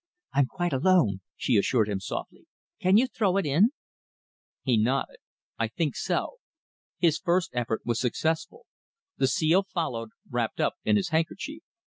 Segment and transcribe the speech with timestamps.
[0.33, 2.47] "I'm quite alone," she assured him softly.
[2.79, 3.69] "Can you throw it in?"
[4.63, 5.17] He nodded.
[5.59, 6.37] "I think so."
[6.97, 8.65] His first effort was successful.
[9.17, 11.61] The seal followed, wrapped up in his handkerchief.